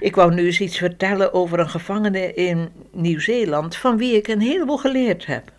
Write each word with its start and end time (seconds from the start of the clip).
Ik 0.00 0.14
wou 0.14 0.34
nu 0.34 0.44
eens 0.44 0.60
iets 0.60 0.78
vertellen 0.78 1.32
over 1.32 1.58
een 1.58 1.70
gevangene 1.70 2.34
in 2.34 2.68
Nieuw-Zeeland 2.92 3.76
van 3.76 3.96
wie 3.96 4.16
ik 4.16 4.28
een 4.28 4.40
heleboel 4.40 4.78
geleerd 4.78 5.26
heb. 5.26 5.52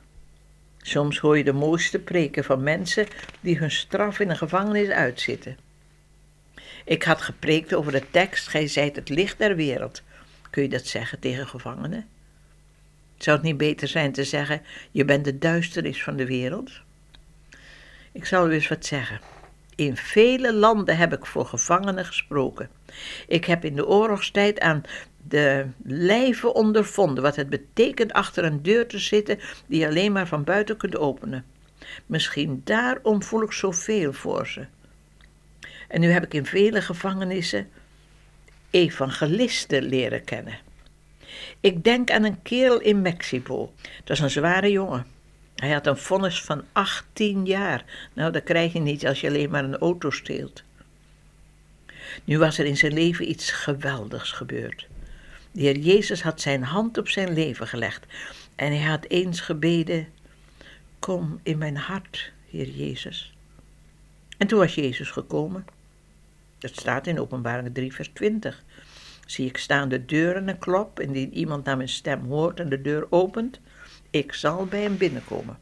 Soms 0.77 1.17
hoor 1.17 1.37
je 1.37 1.43
de 1.43 1.53
mooiste 1.53 1.99
preken 1.99 2.43
van 2.43 2.63
mensen 2.63 3.07
die 3.41 3.57
hun 3.57 3.71
straf 3.71 4.19
in 4.19 4.29
een 4.29 4.38
gevangenis 4.38 4.89
uitzitten. 4.89 5.57
Ik 6.85 7.04
had 7.04 7.21
gepreekt 7.21 7.73
over 7.73 7.91
de 7.91 8.04
tekst: 8.11 8.47
Gij 8.47 8.67
zijt 8.67 8.96
het 8.96 9.09
licht 9.09 9.38
der 9.38 9.55
wereld. 9.55 10.01
Kun 10.50 10.63
je 10.63 10.70
dat 10.70 10.86
zeggen 10.86 11.20
tegen 11.20 11.47
gevangenen? 11.47 12.08
Zou 13.18 13.38
het 13.38 13.46
niet 13.46 13.58
beter 13.58 13.88
zijn 13.88 14.12
te 14.12 14.24
zeggen: 14.24 14.62
Je 14.92 15.06
bent 15.06 15.26
de 15.26 15.38
duisternis 15.38 16.04
van 16.04 16.16
de 16.16 16.26
wereld? 16.26 16.72
Ik 18.12 18.26
zal 18.26 18.50
u 18.50 18.54
eens 18.54 18.68
wat 18.68 18.86
zeggen. 18.86 19.20
In 19.76 19.98
vele 19.98 20.54
landen 20.54 20.98
heb 20.98 21.13
ik 21.13 21.26
voor 21.26 21.45
gevangenen 21.45 22.05
gesproken. 22.05 22.70
Ik 23.27 23.45
heb 23.45 23.66
in 23.66 23.75
de 23.75 23.88
oorlogstijd 23.88 24.59
aan 24.59 24.84
de 25.27 25.67
lijve 25.84 26.54
ondervonden 26.54 27.23
wat 27.23 27.35
het 27.35 27.49
betekent 27.49 28.13
achter 28.13 28.44
een 28.44 28.63
deur 28.63 28.88
te 28.88 28.99
zitten 28.99 29.40
die 29.68 29.80
je 29.80 29.88
alleen 29.88 30.12
maar 30.12 30.27
van 30.27 30.44
buiten 30.44 30.77
kunt 30.77 30.98
openen. 30.98 31.45
Misschien 32.05 32.62
daarom 32.63 33.23
voel 33.23 33.44
ik 33.44 33.52
zoveel 33.52 34.13
voor 34.13 34.48
ze. 34.48 34.66
En 35.88 35.99
nu 36.02 36.09
heb 36.09 36.23
ik 36.23 36.34
in 36.34 36.45
vele 36.45 36.82
gevangenissen 36.82 37.70
evangelisten 38.70 39.84
leren 39.84 40.23
kennen. 40.23 40.60
Ik 41.60 41.84
denk 41.84 42.12
aan 42.12 42.23
een 42.23 42.41
kerel 42.41 42.80
in 42.80 43.02
Mexico. 43.02 43.73
Dat 44.04 44.18
is 44.18 44.23
een 44.23 44.30
zware 44.30 44.71
jongen. 44.71 45.05
Hij 45.55 45.71
had 45.71 45.88
een 45.88 45.98
vonnis 45.98 46.41
van 46.41 46.63
18 46.71 47.46
jaar. 47.46 48.10
Nou, 48.13 48.32
dat 48.32 48.44
krijg 48.44 48.73
je 48.73 48.80
niet 48.80 49.07
als 49.07 49.21
je 49.21 49.27
alleen 49.27 49.49
maar 49.49 49.63
een 49.63 49.77
auto 49.77 50.10
steelt. 50.10 50.63
Nu 52.23 52.38
was 52.38 52.57
er 52.57 52.66
in 52.66 52.77
zijn 52.77 52.93
leven 52.93 53.30
iets 53.30 53.52
geweldigs 53.52 54.31
gebeurd. 54.31 54.88
De 55.52 55.62
Heer 55.62 55.77
Jezus 55.77 56.21
had 56.21 56.41
zijn 56.41 56.63
hand 56.63 56.98
op 56.98 57.07
zijn 57.07 57.34
leven 57.34 57.67
gelegd 57.67 58.05
en 58.55 58.68
hij 58.68 58.90
had 58.90 59.05
eens 59.07 59.41
gebeden: 59.41 60.07
Kom 60.99 61.40
in 61.43 61.57
mijn 61.57 61.77
hart, 61.77 62.32
Heer 62.49 62.70
Jezus. 62.70 63.34
En 64.37 64.47
toen 64.47 64.59
was 64.59 64.75
Jezus 64.75 65.09
gekomen. 65.09 65.65
Dat 66.57 66.75
staat 66.75 67.07
in 67.07 67.19
Openbaring 67.19 67.73
3, 67.73 67.93
vers 67.93 68.09
20. 68.13 68.63
Zie 69.25 69.47
ik 69.47 69.57
staan 69.57 69.89
de 69.89 70.05
deuren 70.05 70.49
en 70.49 70.57
klop, 70.57 70.99
indien 70.99 71.33
iemand 71.33 71.65
naar 71.65 71.77
mijn 71.77 71.89
stem 71.89 72.25
hoort 72.25 72.59
en 72.59 72.69
de 72.69 72.81
deur 72.81 73.07
opent, 73.09 73.59
ik 74.09 74.33
zal 74.33 74.65
bij 74.65 74.81
hem 74.81 74.97
binnenkomen. 74.97 75.57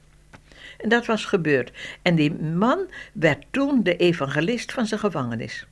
En 0.77 0.89
dat 0.89 1.05
was 1.05 1.25
gebeurd. 1.25 1.71
En 2.01 2.15
die 2.15 2.33
man 2.33 2.87
werd 3.13 3.45
toen 3.51 3.83
de 3.83 3.95
evangelist 3.95 4.71
van 4.71 4.85
zijn 4.85 4.99
gevangenis. 4.99 5.65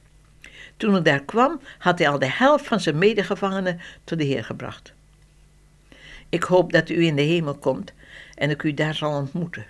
Toen 0.80 0.96
ik 0.96 1.06
daar 1.06 1.24
kwam, 1.24 1.60
had 1.78 2.00
hij 2.00 2.10
al 2.10 2.20
de 2.20 2.32
helft 2.32 2.68
van 2.68 2.80
zijn 2.80 2.98
medegevangenen 2.98 3.80
tot 4.04 4.18
de 4.18 4.24
Heer 4.24 4.44
gebracht. 4.44 4.94
Ik 6.30 6.44
hoop 6.44 6.72
dat 6.72 6.90
u 6.90 7.06
in 7.06 7.16
de 7.16 7.22
hemel 7.22 7.56
komt 7.56 7.94
en 8.36 8.50
ik 8.50 8.64
u 8.64 8.74
daar 8.74 8.96
zal 8.96 9.12
ontmoeten. 9.12 9.66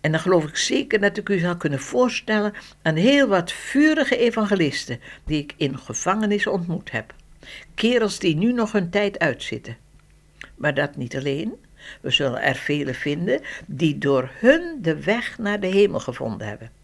En 0.00 0.10
dan 0.10 0.20
geloof 0.20 0.44
ik 0.44 0.56
zeker 0.56 1.00
dat 1.00 1.16
ik 1.16 1.28
u 1.28 1.38
zal 1.38 1.56
kunnen 1.56 1.80
voorstellen 1.80 2.52
aan 2.82 2.94
heel 2.94 3.28
wat 3.28 3.52
vurige 3.52 4.16
evangelisten 4.16 5.00
die 5.24 5.42
ik 5.42 5.54
in 5.56 5.78
gevangenis 5.78 6.46
ontmoet 6.46 6.90
heb. 6.90 7.14
Kerels 7.74 8.18
die 8.18 8.36
nu 8.36 8.52
nog 8.52 8.72
hun 8.72 8.90
tijd 8.90 9.18
uitzitten. 9.18 9.76
Maar 10.54 10.74
dat 10.74 10.96
niet 10.96 11.16
alleen. 11.16 11.54
We 12.00 12.10
zullen 12.10 12.42
er 12.42 12.54
vele 12.54 12.94
vinden 12.94 13.40
die 13.66 13.98
door 13.98 14.30
hun 14.32 14.78
de 14.82 15.02
weg 15.02 15.38
naar 15.38 15.60
de 15.60 15.66
hemel 15.66 16.00
gevonden 16.00 16.46
hebben. 16.46 16.75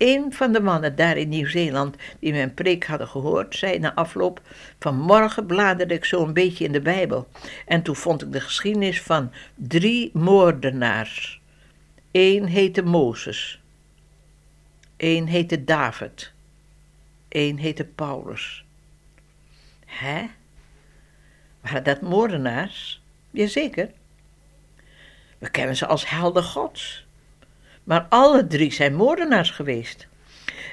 Een 0.00 0.32
van 0.32 0.52
de 0.52 0.60
mannen 0.60 0.96
daar 0.96 1.16
in 1.16 1.28
Nieuw-Zeeland 1.28 1.96
die 2.20 2.32
mijn 2.32 2.54
preek 2.54 2.86
hadden 2.86 3.08
gehoord, 3.08 3.56
zei 3.56 3.78
na 3.78 3.94
afloop: 3.94 4.40
Vanmorgen 4.78 5.46
bladerde 5.46 5.94
ik 5.94 6.04
zo 6.04 6.24
een 6.24 6.32
beetje 6.32 6.64
in 6.64 6.72
de 6.72 6.80
Bijbel. 6.80 7.28
En 7.66 7.82
toen 7.82 7.96
vond 7.96 8.22
ik 8.22 8.32
de 8.32 8.40
geschiedenis 8.40 9.02
van 9.02 9.32
drie 9.54 10.10
moordenaars. 10.12 11.40
Eén 12.12 12.44
heette 12.44 12.82
Mozes. 12.82 13.60
Eén 14.96 15.26
heette 15.26 15.64
David. 15.64 16.32
Eén 17.28 17.58
heette 17.58 17.84
Paulus. 17.84 18.64
Hè? 19.86 20.26
Waren 21.60 21.84
dat 21.84 22.00
moordenaars? 22.00 23.02
Jazeker. 23.30 23.90
We 25.38 25.50
kennen 25.50 25.76
ze 25.76 25.86
als 25.86 26.10
helden 26.10 26.44
gods. 26.44 27.06
Maar 27.84 28.06
alle 28.08 28.46
drie 28.46 28.72
zijn 28.72 28.94
moordenaars 28.94 29.50
geweest. 29.50 30.06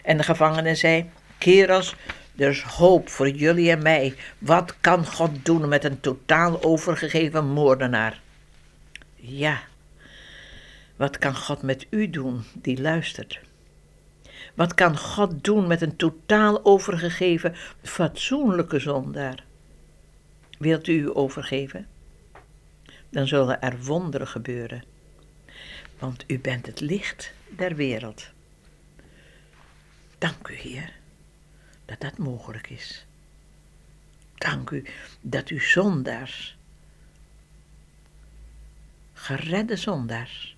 En 0.03 0.18
de 0.18 0.23
gevangene 0.23 0.75
zei: 0.75 1.09
Kerels, 1.38 1.95
er 2.35 2.50
is 2.50 2.62
hoop 2.62 3.09
voor 3.09 3.29
jullie 3.29 3.72
en 3.72 3.81
mij. 3.81 4.16
Wat 4.38 4.75
kan 4.81 5.06
God 5.06 5.45
doen 5.45 5.68
met 5.68 5.84
een 5.84 6.00
totaal 6.00 6.63
overgegeven 6.63 7.47
moordenaar? 7.47 8.22
Ja, 9.16 9.62
wat 10.95 11.18
kan 11.18 11.35
God 11.35 11.62
met 11.62 11.88
u 11.90 12.09
doen 12.09 12.44
die 12.53 12.81
luistert? 12.81 13.39
Wat 14.53 14.74
kan 14.74 14.97
God 14.97 15.44
doen 15.44 15.68
met 15.68 15.81
een 15.81 15.95
totaal 15.95 16.66
overgegeven, 16.66 17.56
fatsoenlijke 17.84 18.79
zondaar? 18.79 19.44
Wilt 20.59 20.88
u 20.88 20.94
u 20.94 21.16
overgeven? 21.16 21.88
Dan 23.09 23.28
zullen 23.28 23.62
er 23.62 23.78
wonderen 23.84 24.28
gebeuren 24.28 24.84
want 26.00 26.24
u 26.28 26.40
bent 26.40 26.66
het 26.66 26.80
licht 26.80 27.34
der 27.50 27.75
wereld. 27.75 28.30
Dank 30.18 30.47
u, 30.47 30.53
Heer, 30.53 30.94
dat 31.85 32.00
dat 32.00 32.18
mogelijk 32.18 32.69
is. 32.69 33.06
Dank 34.36 34.69
u 34.69 34.86
dat 35.22 35.50
u 35.50 35.62
zondaars, 35.62 36.57
geredde 39.13 39.75
zondaars, 39.75 40.56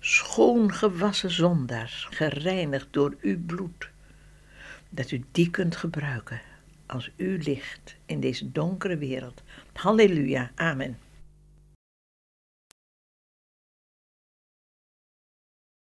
schoongewassen 0.00 1.30
zondaars, 1.30 2.06
gereinigd 2.10 2.86
door 2.90 3.16
uw 3.20 3.44
bloed, 3.44 3.88
dat 4.88 5.10
u 5.10 5.24
die 5.32 5.50
kunt 5.50 5.76
gebruiken 5.76 6.40
als 6.86 7.10
uw 7.16 7.36
licht 7.40 7.96
in 8.06 8.20
deze 8.20 8.52
donkere 8.52 8.96
wereld. 8.96 9.42
Halleluja, 9.72 10.50
amen. 10.54 10.98